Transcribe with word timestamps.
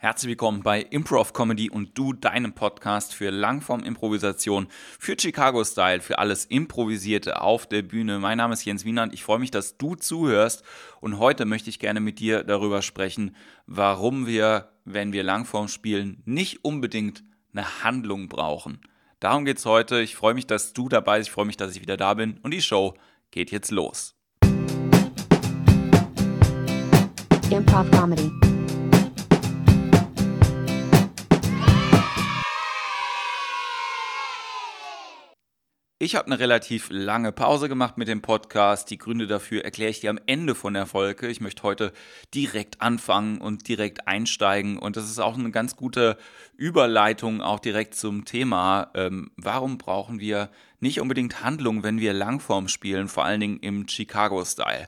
Herzlich 0.00 0.28
willkommen 0.28 0.62
bei 0.62 0.80
Improv 0.80 1.32
Comedy 1.32 1.70
und 1.70 1.98
du, 1.98 2.12
deinem 2.12 2.52
Podcast 2.52 3.12
für 3.12 3.30
Langform-Improvisation, 3.30 4.68
für 4.96 5.16
Chicago-Style, 5.18 6.02
für 6.02 6.20
alles 6.20 6.44
Improvisierte 6.44 7.42
auf 7.42 7.66
der 7.66 7.82
Bühne. 7.82 8.20
Mein 8.20 8.38
Name 8.38 8.54
ist 8.54 8.64
Jens 8.64 8.84
Wienand. 8.84 9.12
Ich 9.12 9.24
freue 9.24 9.40
mich, 9.40 9.50
dass 9.50 9.76
du 9.76 9.96
zuhörst 9.96 10.62
und 11.00 11.18
heute 11.18 11.46
möchte 11.46 11.68
ich 11.68 11.80
gerne 11.80 11.98
mit 11.98 12.20
dir 12.20 12.44
darüber 12.44 12.80
sprechen, 12.80 13.34
warum 13.66 14.28
wir, 14.28 14.68
wenn 14.84 15.12
wir 15.12 15.24
Langform 15.24 15.66
spielen, 15.66 16.22
nicht 16.24 16.64
unbedingt 16.64 17.24
eine 17.52 17.82
Handlung 17.82 18.28
brauchen. 18.28 18.80
Darum 19.18 19.44
geht's 19.44 19.66
heute. 19.66 20.00
Ich 20.00 20.14
freue 20.14 20.34
mich, 20.34 20.46
dass 20.46 20.74
du 20.74 20.88
dabei 20.88 21.18
bist. 21.18 21.30
Ich 21.30 21.34
freue 21.34 21.46
mich, 21.46 21.56
dass 21.56 21.74
ich 21.74 21.82
wieder 21.82 21.96
da 21.96 22.14
bin 22.14 22.38
und 22.44 22.52
die 22.52 22.62
Show 22.62 22.94
geht 23.32 23.50
jetzt 23.50 23.72
los. 23.72 24.14
Improv 27.50 27.90
Comedy. 27.90 28.30
Ich 36.00 36.14
habe 36.14 36.26
eine 36.26 36.38
relativ 36.38 36.90
lange 36.92 37.32
Pause 37.32 37.68
gemacht 37.68 37.98
mit 37.98 38.06
dem 38.06 38.22
Podcast. 38.22 38.88
Die 38.88 38.98
Gründe 38.98 39.26
dafür 39.26 39.64
erkläre 39.64 39.90
ich 39.90 39.98
dir 39.98 40.10
am 40.10 40.20
Ende 40.26 40.54
von 40.54 40.74
der 40.74 40.86
Folge. 40.86 41.26
Ich 41.26 41.40
möchte 41.40 41.64
heute 41.64 41.92
direkt 42.32 42.80
anfangen 42.80 43.38
und 43.38 43.66
direkt 43.66 44.06
einsteigen. 44.06 44.78
Und 44.78 44.96
das 44.96 45.06
ist 45.10 45.18
auch 45.18 45.36
eine 45.36 45.50
ganz 45.50 45.74
gute 45.74 46.16
Überleitung 46.56 47.42
auch 47.42 47.58
direkt 47.58 47.96
zum 47.96 48.24
Thema. 48.24 48.92
Ähm, 48.94 49.32
warum 49.36 49.76
brauchen 49.76 50.20
wir 50.20 50.50
nicht 50.78 51.00
unbedingt 51.00 51.42
Handlung, 51.42 51.82
wenn 51.82 51.98
wir 51.98 52.12
Langform 52.12 52.68
spielen, 52.68 53.08
vor 53.08 53.24
allen 53.24 53.40
Dingen 53.40 53.58
im 53.58 53.88
Chicago-Style? 53.88 54.86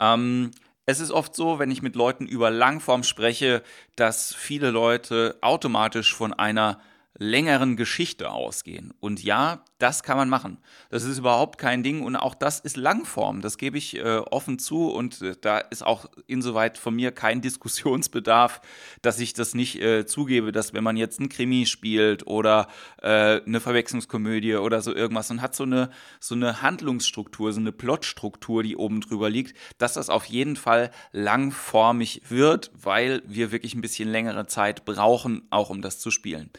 Ähm, 0.00 0.50
es 0.84 1.00
ist 1.00 1.12
oft 1.12 1.34
so, 1.34 1.60
wenn 1.60 1.70
ich 1.70 1.80
mit 1.80 1.96
Leuten 1.96 2.26
über 2.26 2.50
Langform 2.50 3.04
spreche, 3.04 3.62
dass 3.96 4.34
viele 4.34 4.70
Leute 4.70 5.38
automatisch 5.40 6.14
von 6.14 6.34
einer 6.34 6.78
längeren 7.18 7.76
Geschichte 7.76 8.30
ausgehen. 8.30 8.92
Und 9.00 9.22
ja, 9.22 9.64
das 9.78 10.02
kann 10.02 10.16
man 10.16 10.28
machen. 10.28 10.58
Das 10.90 11.04
ist 11.04 11.18
überhaupt 11.18 11.58
kein 11.58 11.82
Ding 11.82 12.02
und 12.02 12.16
auch 12.16 12.34
das 12.34 12.60
ist 12.60 12.76
Langform. 12.76 13.42
Das 13.42 13.58
gebe 13.58 13.76
ich 13.76 13.96
äh, 13.96 14.18
offen 14.18 14.58
zu 14.58 14.90
und 14.90 15.20
äh, 15.20 15.34
da 15.40 15.58
ist 15.58 15.84
auch 15.84 16.06
insoweit 16.26 16.78
von 16.78 16.94
mir 16.94 17.12
kein 17.12 17.40
Diskussionsbedarf, 17.42 18.60
dass 19.02 19.18
ich 19.20 19.34
das 19.34 19.54
nicht 19.54 19.80
äh, 19.80 20.06
zugebe, 20.06 20.52
dass 20.52 20.72
wenn 20.72 20.84
man 20.84 20.96
jetzt 20.96 21.20
ein 21.20 21.28
Krimi 21.28 21.66
spielt 21.66 22.26
oder 22.26 22.68
äh, 23.02 23.42
eine 23.42 23.60
Verwechslungskomödie 23.60 24.54
oder 24.54 24.80
so 24.80 24.94
irgendwas 24.94 25.30
und 25.30 25.42
hat 25.42 25.54
so 25.54 25.64
eine, 25.64 25.90
so 26.18 26.34
eine 26.34 26.62
Handlungsstruktur, 26.62 27.52
so 27.52 27.60
eine 27.60 27.72
Plotstruktur, 27.72 28.62
die 28.62 28.76
oben 28.76 29.00
drüber 29.00 29.28
liegt, 29.28 29.56
dass 29.78 29.94
das 29.94 30.08
auf 30.08 30.24
jeden 30.26 30.56
Fall 30.56 30.90
langformig 31.12 32.22
wird, 32.28 32.70
weil 32.74 33.22
wir 33.26 33.52
wirklich 33.52 33.74
ein 33.74 33.82
bisschen 33.82 34.08
längere 34.08 34.46
Zeit 34.46 34.84
brauchen, 34.84 35.42
auch 35.50 35.68
um 35.68 35.82
das 35.82 35.98
zu 35.98 36.10
spielen 36.10 36.50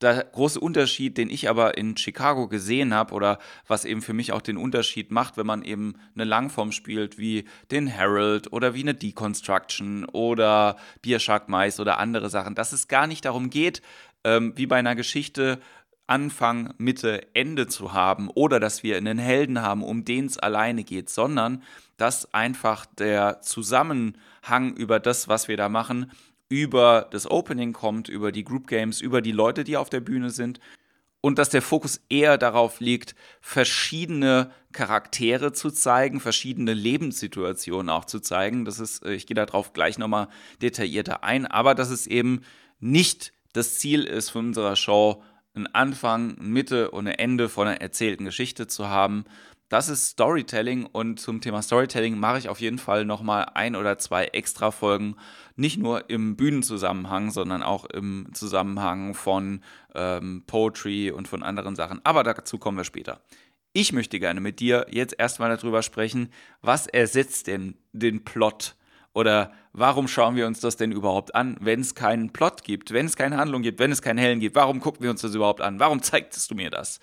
der 0.00 0.24
große 0.24 0.58
Unterschied, 0.58 1.18
den 1.18 1.28
ich 1.28 1.48
aber 1.48 1.76
in 1.76 1.96
Chicago 1.96 2.48
gesehen 2.48 2.94
habe 2.94 3.14
oder 3.14 3.38
was 3.66 3.84
eben 3.84 4.02
für 4.02 4.14
mich 4.14 4.32
auch 4.32 4.40
den 4.40 4.56
Unterschied 4.56 5.10
macht, 5.10 5.36
wenn 5.36 5.46
man 5.46 5.62
eben 5.62 5.94
eine 6.14 6.24
Langform 6.24 6.72
spielt 6.72 7.18
wie 7.18 7.44
den 7.70 7.86
Herald 7.86 8.52
oder 8.52 8.74
wie 8.74 8.82
eine 8.82 8.94
Deconstruction 8.94 10.06
oder 10.06 10.76
Biershark 11.02 11.48
Mais 11.48 11.80
oder 11.80 11.98
andere 11.98 12.30
Sachen, 12.30 12.54
dass 12.54 12.72
es 12.72 12.88
gar 12.88 13.06
nicht 13.06 13.24
darum 13.24 13.50
geht, 13.50 13.82
ähm, 14.24 14.54
wie 14.56 14.66
bei 14.66 14.76
einer 14.76 14.94
Geschichte 14.94 15.60
Anfang, 16.06 16.74
Mitte, 16.76 17.34
Ende 17.34 17.68
zu 17.68 17.92
haben 17.92 18.30
oder 18.30 18.58
dass 18.58 18.82
wir 18.82 18.96
einen 18.96 19.18
Helden 19.18 19.62
haben, 19.62 19.84
um 19.84 20.04
den 20.04 20.26
es 20.26 20.38
alleine 20.38 20.82
geht, 20.82 21.08
sondern 21.08 21.62
dass 21.98 22.34
einfach 22.34 22.84
der 22.86 23.42
Zusammenhang 23.42 24.74
über 24.74 24.98
das, 24.98 25.28
was 25.28 25.46
wir 25.46 25.56
da 25.56 25.68
machen, 25.68 26.10
über 26.50 27.08
das 27.10 27.30
Opening 27.30 27.72
kommt, 27.72 28.10
über 28.10 28.32
die 28.32 28.44
Group 28.44 28.66
Games, 28.66 29.00
über 29.00 29.22
die 29.22 29.32
Leute, 29.32 29.64
die 29.64 29.78
auf 29.78 29.88
der 29.88 30.00
Bühne 30.00 30.28
sind 30.30 30.60
und 31.22 31.38
dass 31.38 31.48
der 31.48 31.62
Fokus 31.62 32.02
eher 32.08 32.38
darauf 32.38 32.80
liegt, 32.80 33.14
verschiedene 33.40 34.50
Charaktere 34.72 35.52
zu 35.52 35.70
zeigen, 35.70 36.20
verschiedene 36.20 36.74
Lebenssituationen 36.74 37.88
auch 37.88 38.04
zu 38.04 38.20
zeigen. 38.20 38.64
Das 38.64 38.80
ist, 38.80 39.04
äh, 39.04 39.14
ich 39.14 39.26
gehe 39.26 39.34
darauf 39.34 39.72
gleich 39.72 39.96
nochmal 39.96 40.28
detaillierter 40.60 41.22
ein, 41.24 41.46
aber 41.46 41.74
dass 41.74 41.90
es 41.90 42.06
eben 42.06 42.42
nicht 42.80 43.32
das 43.52 43.78
Ziel 43.78 44.04
ist 44.04 44.30
von 44.30 44.46
unserer 44.48 44.76
Show, 44.76 45.22
einen 45.54 45.66
Anfang, 45.68 46.38
eine 46.38 46.48
Mitte 46.48 46.90
und 46.90 47.06
ein 47.06 47.18
Ende 47.18 47.48
von 47.48 47.66
einer 47.66 47.80
erzählten 47.80 48.24
Geschichte 48.24 48.66
zu 48.66 48.88
haben, 48.88 49.24
das 49.70 49.88
ist 49.88 50.08
Storytelling 50.08 50.84
und 50.84 51.20
zum 51.20 51.40
Thema 51.40 51.62
Storytelling 51.62 52.18
mache 52.18 52.38
ich 52.38 52.48
auf 52.48 52.60
jeden 52.60 52.78
Fall 52.78 53.04
nochmal 53.04 53.46
ein 53.54 53.76
oder 53.76 53.98
zwei 53.98 54.26
extra 54.26 54.72
Folgen, 54.72 55.14
nicht 55.54 55.78
nur 55.78 56.10
im 56.10 56.36
Bühnenzusammenhang, 56.36 57.30
sondern 57.30 57.62
auch 57.62 57.84
im 57.84 58.26
Zusammenhang 58.34 59.14
von 59.14 59.62
ähm, 59.94 60.42
Poetry 60.48 61.12
und 61.12 61.28
von 61.28 61.44
anderen 61.44 61.76
Sachen. 61.76 62.00
Aber 62.02 62.24
dazu 62.24 62.58
kommen 62.58 62.78
wir 62.78 62.84
später. 62.84 63.20
Ich 63.72 63.92
möchte 63.92 64.18
gerne 64.18 64.40
mit 64.40 64.58
dir 64.58 64.86
jetzt 64.90 65.14
erstmal 65.16 65.56
darüber 65.56 65.82
sprechen, 65.82 66.30
was 66.60 66.88
ersetzt 66.88 67.46
denn 67.46 67.76
den 67.92 68.24
Plot? 68.24 68.74
Oder 69.12 69.52
warum 69.72 70.06
schauen 70.06 70.36
wir 70.36 70.46
uns 70.46 70.60
das 70.60 70.76
denn 70.76 70.92
überhaupt 70.92 71.34
an, 71.34 71.56
wenn 71.60 71.80
es 71.80 71.96
keinen 71.96 72.32
Plot 72.32 72.62
gibt, 72.62 72.92
wenn 72.92 73.06
es 73.06 73.16
keine 73.16 73.38
Handlung 73.38 73.62
gibt, 73.62 73.80
wenn 73.80 73.90
es 73.90 74.02
keinen 74.02 74.18
Hellen 74.18 74.38
gibt? 74.38 74.54
Warum 74.54 74.80
gucken 74.80 75.02
wir 75.02 75.10
uns 75.10 75.22
das 75.22 75.34
überhaupt 75.34 75.60
an? 75.60 75.80
Warum 75.80 76.00
zeigst 76.02 76.48
du 76.50 76.54
mir 76.54 76.70
das? 76.70 77.00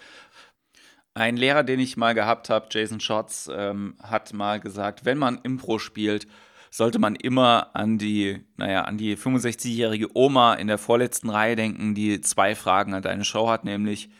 Ein 1.17 1.35
Lehrer, 1.35 1.63
den 1.63 1.79
ich 1.79 1.97
mal 1.97 2.13
gehabt 2.13 2.51
habe, 2.51 2.67
Jason 2.69 2.99
Schatz, 2.99 3.49
ähm, 3.51 3.95
hat 4.03 4.33
mal 4.33 4.59
gesagt, 4.59 5.03
wenn 5.03 5.17
man 5.17 5.39
Impro 5.41 5.79
spielt, 5.79 6.27
sollte 6.69 6.99
man 6.99 7.15
immer 7.15 7.75
an 7.75 7.97
die, 7.97 8.45
naja, 8.55 8.83
an 8.83 8.99
die 8.99 9.17
65-jährige 9.17 10.15
Oma 10.15 10.53
in 10.53 10.67
der 10.67 10.77
vorletzten 10.77 11.31
Reihe 11.31 11.55
denken, 11.55 11.95
die 11.95 12.21
zwei 12.21 12.53
Fragen 12.53 12.93
an 12.93 13.01
deine 13.01 13.25
Show 13.25 13.49
hat, 13.49 13.65
nämlich, 13.65 14.11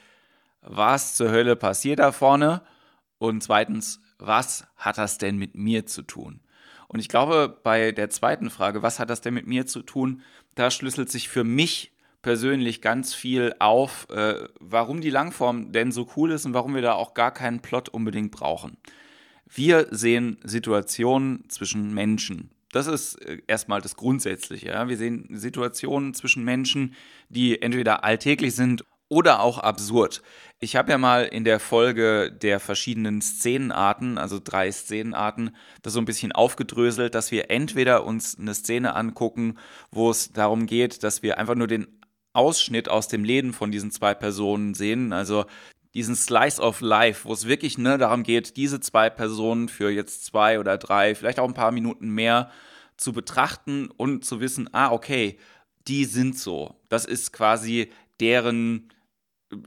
was 0.62 1.14
zur 1.14 1.30
Hölle 1.30 1.56
passiert 1.56 2.00
da 2.00 2.12
vorne? 2.12 2.64
Und 3.20 3.44
zweitens, 3.44 4.02
was 4.18 4.66
hat 4.76 4.98
das 4.98 5.20
denn 5.20 5.38
mit 5.38 5.54
mir 5.54 5.86
zu 5.86 6.02
tun? 6.02 6.40
Und 6.88 7.00
ich 7.00 7.10
glaube, 7.10 7.60
bei 7.62 7.92
der 7.92 8.10
zweiten 8.10 8.50
Frage, 8.50 8.82
was 8.82 8.98
hat 8.98 9.12
das 9.12 9.22
denn 9.22 9.36
mit 9.36 9.46
mir 9.46 9.68
zu 9.68 9.84
tun, 9.84 10.24
da 10.56 10.72
schlüsselt 10.72 11.12
sich 11.12 11.30
für 11.30 11.44
mich 11.44 11.92
persönlich 12.22 12.82
ganz 12.82 13.14
viel 13.14 13.56
auf, 13.60 14.08
äh, 14.10 14.48
warum 14.60 15.02
die 15.02 15.10
Langform 15.10 15.72
denn 15.72 15.92
so 15.92 16.08
cool 16.16 16.32
ist 16.32 16.46
und 16.46 16.54
warum 16.54 16.76
wir 16.76 16.82
da 16.82 16.94
auch 16.94 17.14
gar 17.14 17.34
keinen 17.34 17.62
Plot 17.62 17.90
unbedingt 17.90 18.32
brauchen. 18.32 18.78
Wir 19.50 19.88
sehen 19.92 20.38
Situationen 20.44 21.50
zwischen 21.50 21.94
Menschen. 21.94 22.52
Das 22.72 22.88
ist 22.88 23.16
äh, 23.16 23.42
erstmal 23.48 23.82
das 23.82 23.96
Grundsätzliche. 23.96 24.68
Ja? 24.68 24.90
Wir 24.90 24.98
sehen 24.98 25.28
Situationen 25.32 26.14
zwischen 26.14 26.44
Menschen, 26.44 26.96
die 27.30 27.62
entweder 27.62 28.04
alltäglich 28.04 28.56
sind 28.56 28.84
oder 29.10 29.40
auch 29.42 29.58
absurd. 29.60 30.22
Ich 30.60 30.76
habe 30.76 30.92
ja 30.92 30.98
mal 30.98 31.24
in 31.24 31.44
der 31.44 31.60
Folge 31.60 32.32
der 32.32 32.60
verschiedenen 32.60 33.22
Szenenarten, 33.22 34.18
also 34.18 34.40
drei 34.44 34.72
Szenenarten, 34.72 35.56
das 35.82 35.94
so 35.94 36.00
ein 36.00 36.06
bisschen 36.06 36.32
aufgedröselt, 36.32 37.16
dass 37.16 37.32
wir 37.32 37.50
entweder 37.50 38.04
uns 38.04 38.38
eine 38.38 38.54
Szene 38.54 38.96
angucken, 38.96 39.58
wo 39.92 40.10
es 40.10 40.34
darum 40.34 40.66
geht, 40.66 41.04
dass 41.04 41.22
wir 41.22 41.38
einfach 41.38 41.56
nur 41.56 41.68
den 41.68 41.97
Ausschnitt 42.38 42.88
aus 42.88 43.08
dem 43.08 43.24
Leben 43.24 43.52
von 43.52 43.72
diesen 43.72 43.92
zwei 43.92 44.14
Personen 44.14 44.76
sehen. 44.76 45.12
Also 45.12 45.46
diesen 45.94 46.16
Slice 46.16 46.62
of 46.62 46.82
Life, 46.82 47.28
wo 47.28 47.34
es 47.34 47.48
wirklich 47.48 47.78
ne, 47.78 47.98
darum 47.98 48.24
geht, 48.24 48.56
diese 48.56 48.80
zwei 48.80 49.10
Personen 49.10 49.68
für 49.68 49.90
jetzt 49.90 50.26
zwei 50.26 50.60
oder 50.60 50.78
drei, 50.78 51.16
vielleicht 51.16 51.40
auch 51.40 51.48
ein 51.48 51.56
paar 51.56 51.72
Minuten 51.72 52.10
mehr 52.10 52.52
zu 52.96 53.14
betrachten 53.14 53.90
und 53.90 54.24
zu 54.24 54.40
wissen, 54.40 54.70
ah, 54.74 54.92
okay, 54.92 55.40
die 55.88 56.06
sind 56.06 56.38
so. 56.38 56.76
Das 56.90 57.06
ist 57.06 57.34
quasi 57.34 57.92
deren 58.20 58.90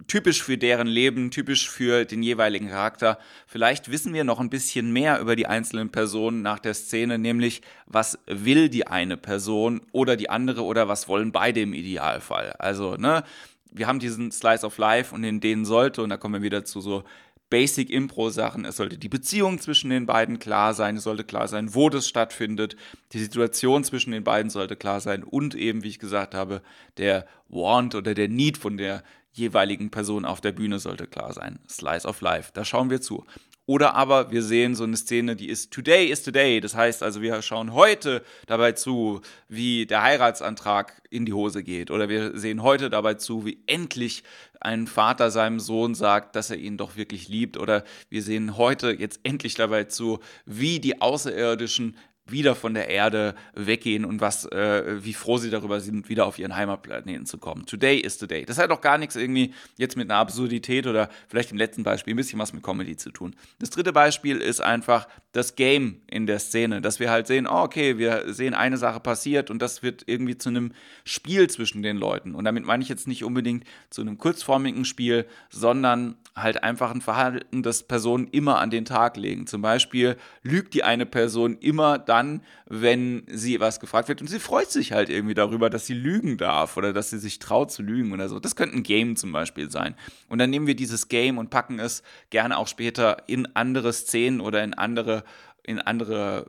typisch 0.07 0.43
für 0.43 0.59
deren 0.59 0.87
Leben, 0.87 1.31
typisch 1.31 1.71
für 1.71 2.05
den 2.05 2.23
jeweiligen 2.23 2.69
Charakter. 2.69 3.19
Vielleicht 3.47 3.91
wissen 3.91 4.13
wir 4.13 4.25
noch 4.25 4.41
ein 4.41 4.51
bisschen 4.51 4.93
mehr 4.93 5.21
über 5.21 5.37
die 5.37 5.47
einzelnen 5.47 5.91
Personen 5.91 6.43
nach 6.43 6.59
der 6.59 6.75
Szene, 6.75 7.19
nämlich 7.19 7.63
was 7.87 8.19
will 8.27 8.69
die 8.69 8.87
eine 8.87 9.17
Person 9.17 9.81
oder 9.93 10.17
die 10.17 10.29
andere 10.29 10.65
oder 10.65 10.89
was 10.89 11.09
wollen 11.09 11.33
beide 11.33 11.61
im 11.61 11.73
Idealfall. 11.73 12.53
Also, 12.59 12.97
ne, 12.97 13.25
wir 13.73 13.87
haben 13.87 14.01
diesen 14.01 14.33
Slice 14.33 14.65
of 14.65 14.77
Life 14.79 15.15
und 15.15 15.25
in 15.25 15.41
denen 15.41 15.65
sollte, 15.65 16.03
und 16.03 16.11
da 16.11 16.17
kommen 16.17 16.35
wir 16.35 16.43
wieder 16.43 16.65
zu 16.65 16.81
so 16.81 17.05
Basic 17.51 17.91
Impro-Sachen. 17.91 18.65
Es 18.65 18.77
sollte 18.77 18.97
die 18.97 19.09
Beziehung 19.09 19.59
zwischen 19.59 19.91
den 19.91 20.07
beiden 20.07 20.39
klar 20.39 20.73
sein. 20.73 20.97
Es 20.97 21.03
sollte 21.03 21.25
klar 21.25 21.49
sein, 21.49 21.75
wo 21.75 21.91
das 21.91 22.09
stattfindet. 22.09 22.77
Die 23.13 23.19
Situation 23.19 23.83
zwischen 23.83 24.13
den 24.13 24.23
beiden 24.23 24.51
sollte 24.51 24.77
klar 24.77 25.01
sein. 25.01 25.25
Und 25.25 25.57
eben, 25.57 25.83
wie 25.83 25.89
ich 25.89 25.99
gesagt 25.99 26.35
habe, 26.35 26.63
der 26.97 27.27
Want 27.49 27.97
oder 27.97 28.15
der 28.15 28.29
Need 28.29 28.57
von 28.57 28.77
der 28.77 29.03
jeweiligen 29.33 29.91
Person 29.91 30.25
auf 30.25 30.41
der 30.41 30.53
Bühne 30.53 30.79
sollte 30.79 31.07
klar 31.07 31.33
sein. 31.33 31.59
Slice 31.69 32.07
of 32.07 32.21
Life. 32.21 32.51
Da 32.55 32.65
schauen 32.65 32.91
wir 32.91 33.01
zu. 33.01 33.25
Oder 33.71 33.95
aber 33.95 34.33
wir 34.33 34.43
sehen 34.43 34.75
so 34.75 34.83
eine 34.83 34.97
Szene, 34.97 35.37
die 35.37 35.49
ist 35.49 35.73
Today 35.73 36.07
is 36.07 36.25
Today. 36.25 36.61
Das 36.61 36.75
heißt 36.75 37.05
also, 37.05 37.23
wir 37.23 37.41
schauen 37.41 37.73
heute 37.73 38.25
dabei 38.47 38.73
zu, 38.73 39.21
wie 39.47 39.87
der 39.87 40.03
Heiratsantrag 40.03 41.01
in 41.09 41.25
die 41.25 41.33
Hose 41.33 41.63
geht. 41.63 41.93
Oder 41.93 42.09
wir 42.09 42.37
sehen 42.37 42.65
heute 42.65 42.91
dabei 42.91 43.15
zu, 43.15 43.47
wie 43.47 43.63
endlich 43.67 44.25
ein 44.61 44.89
Vater 44.89 45.31
seinem 45.31 45.61
Sohn 45.61 45.95
sagt, 45.95 46.35
dass 46.35 46.51
er 46.51 46.57
ihn 46.57 46.79
doch 46.79 46.97
wirklich 46.97 47.29
liebt. 47.29 47.57
Oder 47.57 47.85
wir 48.09 48.25
sehen 48.25 48.57
heute 48.57 48.91
jetzt 48.91 49.21
endlich 49.23 49.55
dabei 49.55 49.85
zu, 49.85 50.19
wie 50.47 50.81
die 50.81 51.01
Außerirdischen 51.01 51.97
wieder 52.31 52.55
von 52.55 52.75
der 52.75 52.89
Erde 52.89 53.35
weggehen 53.55 54.05
und 54.05 54.21
was, 54.21 54.47
äh, 54.47 55.05
wie 55.05 55.15
froh 55.15 55.39
sie 55.39 55.51
darüber 55.51 55.81
sind, 55.81 56.09
wieder 56.09 56.27
auf 56.27 56.39
ihren 56.39 56.57
Heimatplaneten 56.57 57.27
zu 57.27 57.39
kommen. 57.39 57.67
Today 57.67 57.99
is 57.99 58.19
the 58.19 58.27
day. 58.27 58.45
Das 58.45 58.59
hat 58.59 58.71
auch 58.71 58.81
gar 58.81 58.99
nichts 58.99 59.17
irgendwie 59.17 59.55
jetzt 59.77 59.97
mit 59.97 60.11
einer 60.11 60.19
Absurdität 60.19 60.87
oder 60.87 61.09
vielleicht 61.29 61.53
im 61.53 61.59
letzten 61.59 61.83
Beispiel 61.83 62.15
ein 62.15 62.17
bisschen 62.17 62.39
was 62.39 62.53
mit 62.53 62.63
Comedy 62.63 62.97
zu 62.97 63.11
tun. 63.11 63.35
Das 63.59 63.71
dritte 63.71 63.93
Beispiel 63.93 64.39
ist 64.39 64.61
einfach 64.61 65.09
das 65.33 65.57
Game 65.57 66.00
in 66.11 66.27
der 66.27 66.39
Szene, 66.39 66.81
dass 66.81 67.01
wir 67.01 67.11
halt 67.11 67.27
sehen, 67.27 67.47
oh, 67.47 67.63
okay, 67.63 67.99
wir 67.99 68.33
sehen 68.33 68.55
eine 68.55 68.77
Sache 68.77 69.01
passiert 69.01 69.51
und 69.51 69.63
das 69.63 69.83
wird 69.83 70.03
irgendwie 70.07 70.37
zu 70.37 70.49
einem 70.49 70.73
Spiel 71.05 71.49
zwischen 71.49 71.83
den 71.83 71.97
Leuten. 71.97 72.35
Und 72.35 72.45
damit 72.45 72.65
meine 72.65 72.83
ich 72.83 72.89
jetzt 72.89 73.09
nicht 73.09 73.25
unbedingt 73.25 73.65
zu 73.91 74.01
einem 74.01 74.19
kurzformigen 74.19 74.85
Spiel, 74.85 75.27
sondern 75.49 76.17
halt 76.37 76.63
einfach 76.63 76.91
ein 76.91 77.01
Verhalten, 77.01 77.63
das 77.63 77.83
Personen 77.83 78.29
immer 78.29 78.59
an 78.59 78.71
den 78.71 78.85
Tag 78.85 79.17
legen. 79.17 79.47
Zum 79.47 79.63
Beispiel 79.63 80.17
lügt 80.43 80.75
die 80.75 80.85
eine 80.85 81.07
Person 81.07 81.59
immer 81.59 81.99
dann, 81.99 82.43
wenn 82.67 83.25
sie 83.29 83.61
was 83.61 83.81
gefragt 83.81 84.09
wird 84.09 84.21
und 84.21 84.29
sie 84.29 84.39
freut 84.39 84.71
sich 84.71 84.93
halt 84.93 85.09
irgendwie 85.09 85.35
darüber, 85.35 85.71
dass 85.71 85.87
sie 85.87 85.95
lügen 85.95 86.37
darf 86.37 86.77
oder 86.77 86.93
dass 86.93 87.11
sie 87.11 87.19
sich 87.19 87.39
traut 87.39 87.71
zu 87.73 87.83
lügen 87.83 88.13
oder 88.13 88.29
so. 88.29 88.39
Das 88.39 88.57
könnte 88.57 88.77
ein 88.77 88.83
Game 88.83 89.17
zum 89.17 89.33
Beispiel 89.33 89.71
sein. 89.71 89.95
Und 90.29 90.39
dann 90.39 90.51
nehmen 90.51 90.67
wir 90.67 90.77
dieses 90.77 91.09
Game 91.09 91.39
und 91.39 91.51
packen 91.51 91.79
es 91.79 92.03
gerne 92.31 92.57
auch 92.59 92.69
später 92.69 93.25
in 93.27 93.49
andere 93.55 93.93
Szenen 93.93 94.41
oder 94.41 94.63
in 94.63 94.75
andere, 94.75 95.25
in 95.71 95.79
andere 95.79 96.47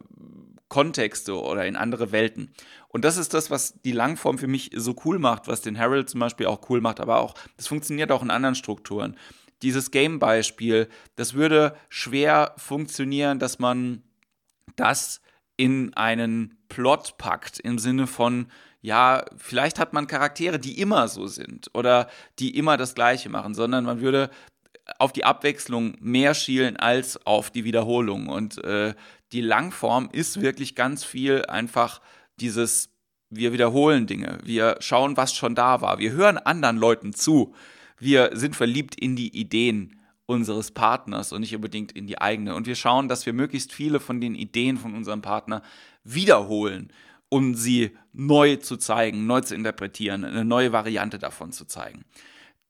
Kontexte 0.67 1.39
oder 1.39 1.65
in 1.65 1.75
andere 1.75 2.11
Welten. 2.11 2.51
Und 2.87 3.05
das 3.05 3.17
ist 3.17 3.33
das, 3.33 3.49
was 3.51 3.81
die 3.81 3.91
Langform 3.91 4.37
für 4.37 4.47
mich 4.47 4.71
so 4.75 4.95
cool 5.05 5.19
macht, 5.19 5.47
was 5.47 5.61
den 5.61 5.77
Harold 5.77 6.09
zum 6.09 6.19
Beispiel 6.19 6.47
auch 6.47 6.69
cool 6.69 6.81
macht, 6.81 6.99
aber 6.99 7.19
auch, 7.19 7.35
das 7.57 7.67
funktioniert 7.67 8.11
auch 8.11 8.23
in 8.23 8.31
anderen 8.31 8.55
Strukturen 8.55 9.15
dieses 9.61 9.91
Game-Beispiel, 9.91 10.87
das 11.15 11.33
würde 11.33 11.75
schwer 11.89 12.53
funktionieren, 12.57 13.39
dass 13.39 13.59
man 13.59 14.03
das 14.75 15.21
in 15.57 15.93
einen 15.93 16.57
Plot 16.69 17.17
packt, 17.17 17.59
im 17.59 17.77
Sinne 17.77 18.07
von, 18.07 18.47
ja, 18.81 19.23
vielleicht 19.37 19.77
hat 19.77 19.93
man 19.93 20.07
Charaktere, 20.07 20.57
die 20.57 20.79
immer 20.79 21.07
so 21.07 21.27
sind 21.27 21.69
oder 21.73 22.09
die 22.39 22.57
immer 22.57 22.77
das 22.77 22.95
Gleiche 22.95 23.29
machen, 23.29 23.53
sondern 23.53 23.85
man 23.85 24.01
würde 24.01 24.31
auf 24.99 25.13
die 25.13 25.25
Abwechslung 25.25 25.95
mehr 25.99 26.33
schielen 26.33 26.77
als 26.77 27.25
auf 27.25 27.49
die 27.49 27.63
Wiederholung. 27.63 28.27
Und 28.27 28.63
äh, 28.63 28.93
die 29.31 29.41
Langform 29.41 30.09
ist 30.11 30.41
wirklich 30.41 30.75
ganz 30.75 31.03
viel 31.03 31.45
einfach 31.45 32.01
dieses, 32.39 32.89
wir 33.29 33.53
wiederholen 33.53 34.07
Dinge, 34.07 34.39
wir 34.43 34.77
schauen, 34.79 35.17
was 35.17 35.33
schon 35.33 35.55
da 35.55 35.81
war, 35.81 35.99
wir 35.99 36.11
hören 36.11 36.37
anderen 36.37 36.77
Leuten 36.77 37.13
zu 37.13 37.53
wir 38.01 38.31
sind 38.33 38.55
verliebt 38.55 38.95
in 38.95 39.15
die 39.15 39.37
Ideen 39.37 39.99
unseres 40.25 40.71
Partners 40.71 41.31
und 41.31 41.41
nicht 41.41 41.55
unbedingt 41.55 41.91
in 41.91 42.07
die 42.07 42.19
eigene. 42.19 42.55
Und 42.55 42.65
wir 42.65 42.75
schauen, 42.75 43.07
dass 43.07 43.27
wir 43.27 43.33
möglichst 43.33 43.71
viele 43.71 43.99
von 43.99 44.19
den 44.19 44.33
Ideen 44.33 44.77
von 44.77 44.95
unserem 44.95 45.21
Partner 45.21 45.61
wiederholen, 46.03 46.91
um 47.29 47.53
sie 47.53 47.91
neu 48.11 48.55
zu 48.55 48.77
zeigen, 48.77 49.27
neu 49.27 49.41
zu 49.41 49.53
interpretieren, 49.53 50.25
eine 50.25 50.43
neue 50.43 50.71
Variante 50.71 51.19
davon 51.19 51.51
zu 51.51 51.65
zeigen. 51.65 52.03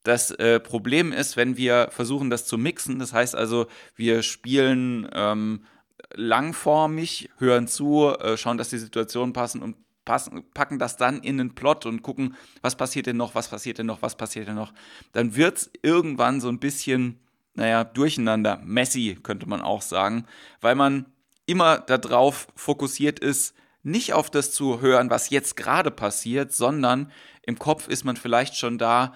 Das 0.03 0.31
äh, 0.31 0.59
Problem 0.59 1.11
ist, 1.11 1.37
wenn 1.37 1.57
wir 1.57 1.89
versuchen, 1.91 2.29
das 2.29 2.45
zu 2.45 2.57
mixen, 2.57 2.99
das 2.99 3.13
heißt 3.13 3.35
also, 3.35 3.67
wir 3.95 4.23
spielen 4.23 5.07
ähm, 5.13 5.65
langformig, 6.13 7.29
hören 7.37 7.67
zu, 7.67 8.09
äh, 8.19 8.37
schauen, 8.37 8.57
dass 8.57 8.69
die 8.69 8.79
Situationen 8.79 9.33
passen 9.33 9.61
und 9.61 9.75
passen, 10.05 10.43
packen 10.53 10.79
das 10.79 10.97
dann 10.97 11.21
in 11.21 11.37
den 11.37 11.53
Plot 11.53 11.85
und 11.85 12.01
gucken, 12.01 12.35
was 12.61 12.75
passiert 12.75 13.05
denn 13.05 13.17
noch, 13.17 13.35
was 13.35 13.49
passiert 13.49 13.77
denn 13.77 13.85
noch, 13.85 14.01
was 14.01 14.15
passiert 14.15 14.47
denn 14.47 14.55
noch, 14.55 14.73
dann 15.13 15.35
wird 15.35 15.57
es 15.57 15.71
irgendwann 15.83 16.41
so 16.41 16.49
ein 16.49 16.59
bisschen, 16.59 17.19
naja, 17.53 17.83
durcheinander, 17.83 18.59
messy, 18.63 19.19
könnte 19.21 19.47
man 19.47 19.61
auch 19.61 19.81
sagen, 19.81 20.25
weil 20.59 20.75
man 20.75 21.05
immer 21.45 21.79
darauf 21.79 22.47
fokussiert 22.55 23.19
ist, 23.19 23.55
nicht 23.83 24.13
auf 24.13 24.29
das 24.29 24.51
zu 24.51 24.81
hören, 24.81 25.09
was 25.09 25.29
jetzt 25.29 25.57
gerade 25.57 25.91
passiert, 25.91 26.53
sondern 26.53 27.11
im 27.43 27.57
Kopf 27.57 27.87
ist 27.87 28.03
man 28.03 28.15
vielleicht 28.15 28.55
schon 28.55 28.77
da, 28.77 29.13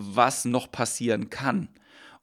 was 0.00 0.44
noch 0.44 0.70
passieren 0.70 1.30
kann. 1.30 1.68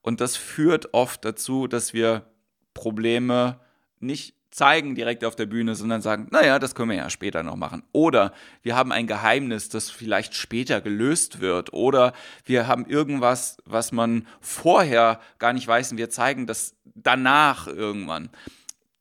Und 0.01 0.21
das 0.21 0.35
führt 0.35 0.93
oft 0.93 1.23
dazu, 1.25 1.67
dass 1.67 1.93
wir 1.93 2.27
Probleme 2.73 3.59
nicht 3.99 4.37
zeigen 4.51 4.95
direkt 4.95 5.23
auf 5.23 5.35
der 5.35 5.45
Bühne, 5.45 5.75
sondern 5.75 6.01
sagen, 6.01 6.27
naja, 6.31 6.57
das 6.57 6.73
können 6.73 6.89
wir 6.89 6.97
ja 6.97 7.09
später 7.09 7.43
noch 7.43 7.55
machen. 7.55 7.83
Oder 7.91 8.33
wir 8.63 8.75
haben 8.75 8.91
ein 8.91 9.05
Geheimnis, 9.05 9.69
das 9.69 9.89
vielleicht 9.89 10.33
später 10.33 10.81
gelöst 10.81 11.41
wird. 11.41 11.73
Oder 11.73 12.13
wir 12.43 12.67
haben 12.67 12.85
irgendwas, 12.85 13.57
was 13.65 13.91
man 13.91 14.25
vorher 14.41 15.19
gar 15.37 15.53
nicht 15.53 15.67
weiß 15.67 15.91
und 15.91 15.97
wir 15.97 16.09
zeigen 16.09 16.47
das 16.47 16.75
danach 16.85 17.67
irgendwann. 17.67 18.29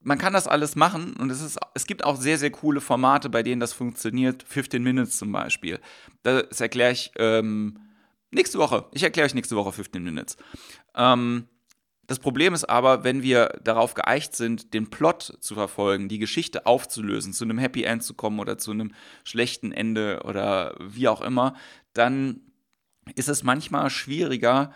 Man 0.02 0.18
kann 0.18 0.34
das 0.34 0.46
alles 0.46 0.76
machen 0.76 1.14
und 1.14 1.30
es, 1.30 1.40
ist, 1.40 1.58
es 1.74 1.86
gibt 1.86 2.04
auch 2.04 2.16
sehr, 2.16 2.38
sehr 2.38 2.50
coole 2.50 2.80
Formate, 2.80 3.30
bei 3.30 3.42
denen 3.42 3.60
das 3.60 3.72
funktioniert. 3.72 4.44
15 4.46 4.82
Minutes 4.82 5.16
zum 5.16 5.32
Beispiel. 5.32 5.80
Das 6.22 6.60
erkläre 6.60 6.92
ich 6.92 7.12
ähm, 7.16 7.78
nächste 8.36 8.58
Woche. 8.58 8.86
Ich 8.92 9.02
erkläre 9.02 9.26
euch 9.26 9.34
nächste 9.34 9.56
Woche 9.56 9.72
15 9.72 10.02
Minutes. 10.02 10.36
Ähm, 10.94 11.48
das 12.06 12.20
Problem 12.20 12.54
ist 12.54 12.64
aber, 12.64 13.02
wenn 13.02 13.22
wir 13.22 13.48
darauf 13.64 13.94
geeicht 13.94 14.36
sind, 14.36 14.72
den 14.74 14.90
Plot 14.90 15.38
zu 15.40 15.54
verfolgen, 15.54 16.08
die 16.08 16.20
Geschichte 16.20 16.64
aufzulösen, 16.64 17.32
zu 17.32 17.44
einem 17.44 17.58
Happy 17.58 17.82
End 17.82 18.04
zu 18.04 18.14
kommen 18.14 18.38
oder 18.38 18.58
zu 18.58 18.70
einem 18.70 18.94
schlechten 19.24 19.72
Ende 19.72 20.22
oder 20.24 20.76
wie 20.78 21.08
auch 21.08 21.20
immer, 21.20 21.56
dann 21.94 22.42
ist 23.16 23.28
es 23.28 23.42
manchmal 23.42 23.90
schwieriger, 23.90 24.72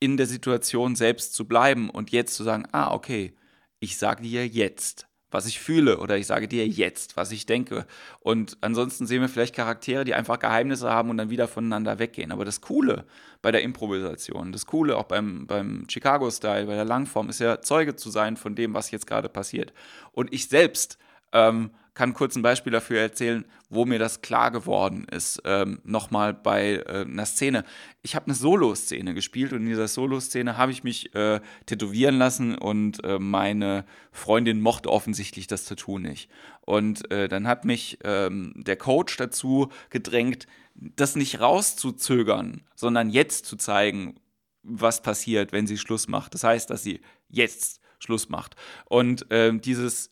in 0.00 0.16
der 0.16 0.26
Situation 0.26 0.96
selbst 0.96 1.32
zu 1.32 1.46
bleiben 1.46 1.88
und 1.88 2.10
jetzt 2.10 2.34
zu 2.34 2.42
sagen, 2.42 2.66
ah, 2.72 2.92
okay, 2.92 3.36
ich 3.78 3.96
sage 3.98 4.24
dir 4.24 4.48
jetzt, 4.48 5.06
was 5.32 5.46
ich 5.46 5.60
fühle 5.60 5.98
oder 5.98 6.16
ich 6.16 6.26
sage 6.26 6.46
dir 6.46 6.66
jetzt, 6.66 7.16
was 7.16 7.32
ich 7.32 7.46
denke. 7.46 7.86
Und 8.20 8.56
ansonsten 8.60 9.06
sehen 9.06 9.20
wir 9.20 9.28
vielleicht 9.28 9.54
Charaktere, 9.54 10.04
die 10.04 10.14
einfach 10.14 10.38
Geheimnisse 10.38 10.90
haben 10.90 11.10
und 11.10 11.16
dann 11.16 11.30
wieder 11.30 11.48
voneinander 11.48 11.98
weggehen. 11.98 12.32
Aber 12.32 12.44
das 12.44 12.60
Coole 12.60 13.04
bei 13.40 13.50
der 13.50 13.62
Improvisation, 13.62 14.52
das 14.52 14.66
Coole 14.66 14.96
auch 14.96 15.04
beim, 15.04 15.46
beim 15.46 15.86
Chicago-Style, 15.88 16.66
bei 16.66 16.74
der 16.74 16.84
Langform, 16.84 17.28
ist 17.28 17.40
ja 17.40 17.60
Zeuge 17.60 17.96
zu 17.96 18.10
sein 18.10 18.36
von 18.36 18.54
dem, 18.54 18.74
was 18.74 18.90
jetzt 18.90 19.06
gerade 19.06 19.28
passiert. 19.28 19.72
Und 20.12 20.32
ich 20.32 20.48
selbst 20.48 20.98
ähm, 21.32 21.70
kann 21.94 22.14
kurz 22.14 22.36
ein 22.36 22.42
Beispiel 22.42 22.72
dafür 22.72 23.00
erzählen, 23.00 23.44
wo 23.68 23.84
mir 23.84 23.98
das 23.98 24.22
klar 24.22 24.50
geworden 24.50 25.06
ist. 25.10 25.42
Ähm, 25.44 25.80
Nochmal 25.84 26.32
bei 26.32 26.82
äh, 26.86 27.04
einer 27.06 27.26
Szene. 27.26 27.64
Ich 28.02 28.14
habe 28.14 28.26
eine 28.26 28.34
Solo-Szene 28.34 29.14
gespielt 29.14 29.52
und 29.52 29.60
in 29.60 29.66
dieser 29.66 29.88
Solo-Szene 29.88 30.56
habe 30.56 30.72
ich 30.72 30.84
mich 30.84 31.14
äh, 31.14 31.40
tätowieren 31.66 32.16
lassen 32.16 32.56
und 32.56 33.04
äh, 33.04 33.18
meine 33.18 33.84
Freundin 34.10 34.60
mochte 34.60 34.90
offensichtlich 34.90 35.46
das 35.46 35.64
Tattoo 35.66 35.98
nicht. 35.98 36.30
Und 36.62 37.10
äh, 37.10 37.28
dann 37.28 37.46
hat 37.46 37.64
mich 37.64 37.98
ähm, 38.04 38.54
der 38.56 38.76
Coach 38.76 39.16
dazu 39.16 39.68
gedrängt, 39.90 40.46
das 40.74 41.16
nicht 41.16 41.40
rauszuzögern, 41.40 42.62
sondern 42.74 43.10
jetzt 43.10 43.44
zu 43.44 43.56
zeigen, 43.56 44.16
was 44.62 45.02
passiert, 45.02 45.52
wenn 45.52 45.66
sie 45.66 45.76
Schluss 45.76 46.08
macht. 46.08 46.34
Das 46.34 46.44
heißt, 46.44 46.70
dass 46.70 46.82
sie 46.82 47.00
jetzt 47.28 47.80
Schluss 47.98 48.28
macht. 48.28 48.56
Und 48.86 49.26
ähm, 49.30 49.60
dieses 49.60 50.10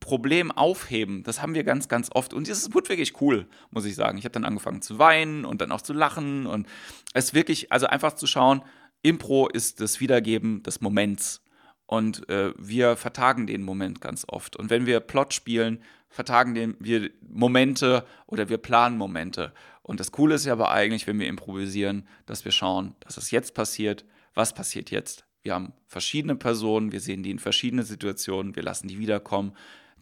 Problem 0.00 0.50
aufheben, 0.50 1.22
das 1.22 1.42
haben 1.42 1.54
wir 1.54 1.64
ganz, 1.64 1.88
ganz 1.88 2.10
oft. 2.12 2.34
Und 2.34 2.48
es 2.48 2.72
wird 2.74 2.88
wirklich 2.88 3.20
cool, 3.20 3.46
muss 3.70 3.84
ich 3.84 3.94
sagen. 3.94 4.18
Ich 4.18 4.24
habe 4.24 4.32
dann 4.32 4.44
angefangen 4.44 4.82
zu 4.82 4.98
weinen 4.98 5.44
und 5.44 5.60
dann 5.60 5.72
auch 5.72 5.82
zu 5.82 5.92
lachen. 5.92 6.46
Und 6.46 6.66
es 7.14 7.34
wirklich, 7.34 7.72
also 7.72 7.86
einfach 7.86 8.14
zu 8.14 8.26
schauen, 8.26 8.62
Impro 9.02 9.48
ist 9.48 9.80
das 9.80 10.00
Wiedergeben 10.00 10.62
des 10.62 10.80
Moments. 10.80 11.42
Und 11.86 12.28
äh, 12.28 12.52
wir 12.58 12.96
vertagen 12.96 13.46
den 13.46 13.62
Moment 13.62 14.00
ganz 14.00 14.24
oft. 14.28 14.56
Und 14.56 14.70
wenn 14.70 14.86
wir 14.86 15.00
Plot 15.00 15.34
spielen, 15.34 15.80
vertagen 16.08 16.54
den, 16.54 16.76
wir 16.80 17.10
Momente 17.28 18.04
oder 18.26 18.48
wir 18.48 18.58
planen 18.58 18.98
Momente. 18.98 19.52
Und 19.82 20.00
das 20.00 20.10
Coole 20.10 20.34
ist 20.34 20.46
ja 20.46 20.52
aber 20.52 20.72
eigentlich, 20.72 21.06
wenn 21.06 21.20
wir 21.20 21.28
improvisieren, 21.28 22.08
dass 22.26 22.44
wir 22.44 22.52
schauen, 22.52 22.96
dass 23.00 23.16
es 23.16 23.30
jetzt 23.30 23.54
passiert. 23.54 24.04
Was 24.34 24.52
passiert 24.52 24.90
jetzt? 24.90 25.25
Wir 25.46 25.54
haben 25.54 25.72
verschiedene 25.86 26.34
Personen, 26.34 26.90
wir 26.90 26.98
sehen 26.98 27.22
die 27.22 27.30
in 27.30 27.38
verschiedene 27.38 27.84
Situationen, 27.84 28.56
wir 28.56 28.64
lassen 28.64 28.88
die 28.88 28.98
wiederkommen. 28.98 29.52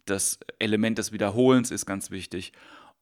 Das 0.05 0.39
Element 0.57 0.97
des 0.97 1.11
Wiederholens 1.11 1.69
ist 1.69 1.85
ganz 1.85 2.09
wichtig. 2.09 2.51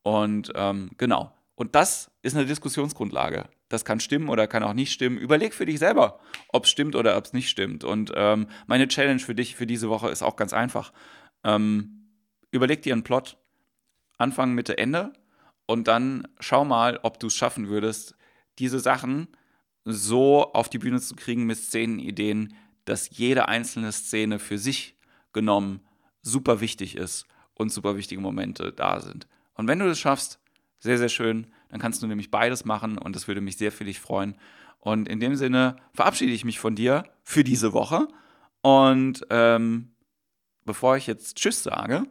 Und 0.01 0.51
ähm, 0.53 0.91
genau. 0.97 1.31
Und 1.55 1.73
das 1.73 2.11
ist 2.21 2.35
eine 2.35 2.45
Diskussionsgrundlage. 2.45 3.45
Das 3.69 3.85
kann 3.85 4.01
stimmen 4.01 4.27
oder 4.27 4.47
kann 4.47 4.61
auch 4.61 4.73
nicht 4.73 4.91
stimmen. 4.91 5.17
Überleg 5.17 5.53
für 5.53 5.65
dich 5.65 5.79
selber, 5.79 6.19
ob 6.49 6.65
es 6.65 6.69
stimmt 6.69 6.97
oder 6.97 7.15
ob 7.15 7.23
es 7.23 7.31
nicht 7.31 7.49
stimmt. 7.49 7.85
Und 7.85 8.11
ähm, 8.13 8.47
meine 8.67 8.89
Challenge 8.89 9.19
für 9.21 9.35
dich 9.35 9.55
für 9.55 9.65
diese 9.65 9.87
Woche 9.87 10.09
ist 10.09 10.21
auch 10.21 10.35
ganz 10.35 10.51
einfach. 10.51 10.91
Ähm, 11.45 12.09
überleg 12.51 12.81
dir 12.81 12.91
einen 12.91 13.03
Plot, 13.03 13.37
Anfang, 14.17 14.53
Mitte, 14.53 14.77
Ende 14.77 15.13
und 15.65 15.87
dann 15.87 16.27
schau 16.41 16.65
mal, 16.65 16.99
ob 17.03 17.21
du 17.21 17.27
es 17.27 17.35
schaffen 17.35 17.69
würdest, 17.69 18.17
diese 18.59 18.81
Sachen 18.81 19.29
so 19.85 20.53
auf 20.53 20.69
die 20.69 20.79
Bühne 20.79 21.01
zu 21.01 21.15
kriegen 21.15 21.45
mit 21.45 21.57
Szenenideen, 21.57 22.55
dass 22.85 23.17
jede 23.17 23.47
einzelne 23.47 23.91
Szene 23.91 24.39
für 24.39 24.57
sich 24.57 24.95
genommen 25.31 25.81
super 26.21 26.61
wichtig 26.61 26.95
ist 26.95 27.25
und 27.53 27.71
super 27.71 27.95
wichtige 27.97 28.21
Momente 28.21 28.71
da 28.71 28.99
sind. 28.99 29.27
Und 29.53 29.67
wenn 29.67 29.79
du 29.79 29.85
das 29.85 29.99
schaffst, 29.99 30.39
sehr, 30.79 30.97
sehr 30.97 31.09
schön, 31.09 31.47
dann 31.69 31.79
kannst 31.79 32.01
du 32.03 32.07
nämlich 32.07 32.31
beides 32.31 32.65
machen 32.65 32.97
und 32.97 33.15
das 33.15 33.27
würde 33.27 33.41
mich 33.41 33.57
sehr 33.57 33.71
für 33.71 33.85
dich 33.85 33.99
freuen. 33.99 34.37
Und 34.79 35.07
in 35.07 35.19
dem 35.19 35.35
Sinne 35.35 35.77
verabschiede 35.93 36.33
ich 36.33 36.43
mich 36.43 36.59
von 36.59 36.75
dir 36.75 37.05
für 37.23 37.43
diese 37.43 37.73
Woche. 37.73 38.07
Und 38.61 39.25
ähm, 39.29 39.93
bevor 40.65 40.97
ich 40.97 41.07
jetzt 41.07 41.37
Tschüss 41.37 41.63
sage, 41.63 42.03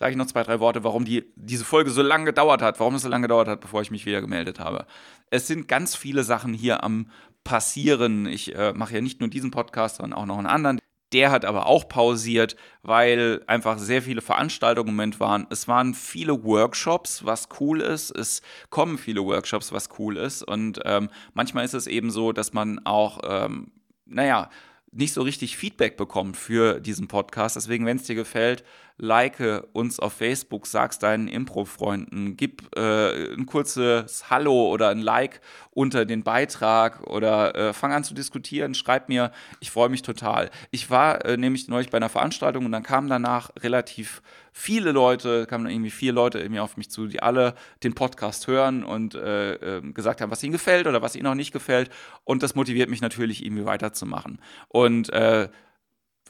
sage 0.00 0.12
ich 0.12 0.16
noch 0.16 0.26
zwei, 0.26 0.42
drei 0.42 0.60
Worte, 0.60 0.82
warum 0.82 1.04
die, 1.04 1.30
diese 1.36 1.64
Folge 1.64 1.90
so 1.90 2.00
lange 2.00 2.24
gedauert 2.24 2.62
hat, 2.62 2.80
warum 2.80 2.94
es 2.94 3.02
so 3.02 3.08
lange 3.08 3.24
gedauert 3.24 3.48
hat, 3.48 3.60
bevor 3.60 3.82
ich 3.82 3.90
mich 3.90 4.06
wieder 4.06 4.22
gemeldet 4.22 4.58
habe. 4.58 4.86
Es 5.28 5.46
sind 5.46 5.68
ganz 5.68 5.94
viele 5.94 6.24
Sachen 6.24 6.54
hier 6.54 6.82
am 6.82 7.10
passieren. 7.44 8.26
Ich 8.26 8.54
äh, 8.54 8.72
mache 8.72 8.94
ja 8.94 9.00
nicht 9.02 9.20
nur 9.20 9.28
diesen 9.28 9.50
Podcast, 9.50 9.96
sondern 9.96 10.18
auch 10.18 10.24
noch 10.24 10.38
einen 10.38 10.46
anderen. 10.46 10.78
Der 11.12 11.30
hat 11.30 11.44
aber 11.44 11.66
auch 11.66 11.86
pausiert, 11.88 12.56
weil 12.82 13.42
einfach 13.46 13.78
sehr 13.78 14.00
viele 14.00 14.22
Veranstaltungen 14.22 14.88
im 14.88 14.94
Moment 14.94 15.20
waren. 15.20 15.46
Es 15.50 15.68
waren 15.68 15.92
viele 15.92 16.44
Workshops, 16.44 17.26
was 17.26 17.48
cool 17.60 17.80
ist. 17.82 18.10
Es 18.10 18.40
kommen 18.70 18.96
viele 18.96 19.22
Workshops, 19.24 19.70
was 19.70 19.90
cool 19.98 20.16
ist. 20.16 20.42
Und 20.42 20.80
ähm, 20.84 21.10
manchmal 21.34 21.64
ist 21.66 21.74
es 21.74 21.86
eben 21.86 22.10
so, 22.10 22.32
dass 22.32 22.54
man 22.54 22.86
auch, 22.86 23.20
ähm, 23.24 23.72
naja, 24.06 24.48
nicht 24.92 25.12
so 25.12 25.22
richtig 25.22 25.56
Feedback 25.56 25.96
bekommt 25.96 26.36
für 26.36 26.80
diesen 26.80 27.06
Podcast. 27.06 27.56
Deswegen, 27.56 27.86
wenn 27.86 27.96
es 27.96 28.04
dir 28.04 28.16
gefällt, 28.16 28.64
like 28.96 29.40
uns 29.72 29.98
auf 29.98 30.12
Facebook, 30.12 30.66
sag's 30.66 30.98
deinen 30.98 31.28
Impro-Freunden, 31.28 32.36
gib 32.36 32.76
äh, 32.76 33.32
ein 33.32 33.46
kurzes 33.46 34.28
Hallo 34.28 34.68
oder 34.68 34.90
ein 34.90 35.00
Like 35.00 35.40
unter 35.70 36.04
den 36.04 36.22
Beitrag 36.22 37.02
oder 37.06 37.54
äh, 37.54 37.72
fang 37.72 37.92
an 37.92 38.04
zu 38.04 38.14
diskutieren, 38.14 38.74
schreib 38.74 39.08
mir, 39.08 39.30
ich 39.60 39.70
freue 39.70 39.88
mich 39.88 40.02
total. 40.02 40.50
Ich 40.70 40.90
war 40.90 41.24
äh, 41.24 41.36
nämlich 41.36 41.68
neulich 41.68 41.90
bei 41.90 41.96
einer 41.96 42.08
Veranstaltung 42.08 42.66
und 42.66 42.72
dann 42.72 42.82
kamen 42.82 43.08
danach 43.08 43.50
relativ 43.60 44.22
viele 44.52 44.92
Leute, 44.92 45.46
kamen 45.46 45.68
irgendwie 45.68 45.90
vier 45.90 46.12
Leute 46.12 46.38
irgendwie 46.38 46.60
auf 46.60 46.76
mich 46.76 46.90
zu, 46.90 47.06
die 47.06 47.22
alle 47.22 47.54
den 47.82 47.94
Podcast 47.94 48.46
hören 48.46 48.84
und 48.84 49.14
äh, 49.14 49.54
ähm, 49.54 49.94
gesagt 49.94 50.20
haben, 50.20 50.30
was 50.30 50.42
ihnen 50.42 50.52
gefällt 50.52 50.86
oder 50.86 51.02
was 51.02 51.16
ihnen 51.16 51.26
auch 51.26 51.34
nicht 51.34 51.52
gefällt. 51.52 51.90
Und 52.24 52.42
das 52.42 52.54
motiviert 52.54 52.90
mich 52.90 53.00
natürlich, 53.00 53.44
irgendwie 53.44 53.64
weiterzumachen. 53.64 54.40
Und 54.68 55.10
äh, 55.12 55.48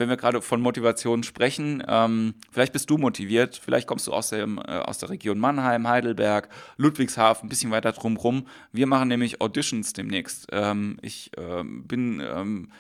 wenn 0.00 0.08
wir 0.08 0.16
gerade 0.16 0.40
von 0.40 0.62
Motivation 0.62 1.22
sprechen, 1.22 1.84
ähm, 1.86 2.34
vielleicht 2.50 2.72
bist 2.72 2.88
du 2.88 2.96
motiviert, 2.96 3.60
vielleicht 3.62 3.86
kommst 3.86 4.06
du 4.06 4.12
aus, 4.12 4.30
dem, 4.30 4.58
äh, 4.58 4.78
aus 4.78 4.96
der 4.96 5.10
Region 5.10 5.38
Mannheim, 5.38 5.86
Heidelberg, 5.86 6.48
Ludwigshafen, 6.78 7.46
ein 7.46 7.48
bisschen 7.50 7.70
weiter 7.70 7.92
drumherum. 7.92 8.46
Wir 8.72 8.86
machen 8.86 9.08
nämlich 9.08 9.42
Auditions 9.42 9.92
demnächst. 9.92 10.46
Ähm, 10.52 10.96
ich 11.02 11.30
ähm, 11.36 11.86
bin 11.86 12.20
ähm, 12.20 12.70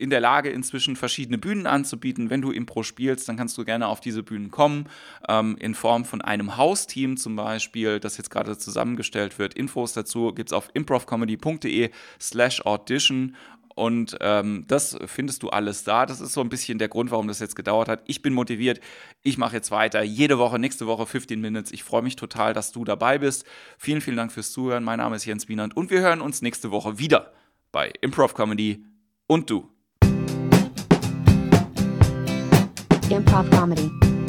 in 0.00 0.08
der 0.08 0.20
Lage, 0.20 0.48
inzwischen 0.48 0.96
verschiedene 0.96 1.36
Bühnen 1.36 1.66
anzubieten. 1.66 2.30
Wenn 2.30 2.40
du 2.40 2.50
Impro 2.50 2.82
spielst, 2.82 3.28
dann 3.28 3.36
kannst 3.36 3.58
du 3.58 3.64
gerne 3.64 3.86
auf 3.86 4.00
diese 4.00 4.22
Bühnen 4.22 4.50
kommen, 4.50 4.86
ähm, 5.28 5.56
in 5.60 5.74
Form 5.74 6.06
von 6.06 6.22
einem 6.22 6.56
Hausteam 6.56 7.18
zum 7.18 7.36
Beispiel, 7.36 8.00
das 8.00 8.16
jetzt 8.16 8.30
gerade 8.30 8.56
zusammengestellt 8.56 9.38
wird. 9.38 9.54
Infos 9.54 9.92
dazu 9.92 10.32
gibt 10.32 10.50
es 10.50 10.52
auf 10.54 10.70
improvcomedy.de 10.72 11.90
slash 12.18 12.64
audition 12.64 13.36
und 13.74 14.16
ähm, 14.20 14.64
das 14.68 14.98
findest 15.04 15.42
du 15.42 15.50
alles 15.50 15.84
da. 15.84 16.06
Das 16.06 16.20
ist 16.20 16.32
so 16.32 16.40
ein 16.40 16.48
bisschen 16.48 16.78
der 16.78 16.88
Grund, 16.88 17.10
warum 17.10 17.28
das 17.28 17.38
jetzt 17.38 17.54
gedauert 17.54 17.88
hat. 17.88 18.02
Ich 18.06 18.22
bin 18.22 18.32
motiviert. 18.32 18.80
Ich 19.22 19.36
mache 19.36 19.56
jetzt 19.56 19.70
weiter. 19.70 20.02
Jede 20.02 20.38
Woche, 20.38 20.58
nächste 20.58 20.86
Woche 20.86 21.04
15 21.04 21.40
Minutes. 21.40 21.72
Ich 21.72 21.84
freue 21.84 22.02
mich 22.02 22.16
total, 22.16 22.54
dass 22.54 22.72
du 22.72 22.84
dabei 22.84 23.18
bist. 23.18 23.44
Vielen, 23.78 24.00
vielen 24.00 24.16
Dank 24.16 24.32
fürs 24.32 24.52
Zuhören. 24.52 24.82
Mein 24.82 24.98
Name 24.98 25.16
ist 25.16 25.26
Jens 25.26 25.48
Wienand 25.48 25.76
und 25.76 25.90
wir 25.90 26.00
hören 26.00 26.22
uns 26.22 26.40
nächste 26.40 26.70
Woche 26.70 26.98
wieder 26.98 27.32
bei 27.70 27.92
Improv 28.00 28.34
Comedy 28.34 28.84
und 29.26 29.50
du. 29.50 29.68
Improv 33.10 33.50
Comedy. 33.50 34.19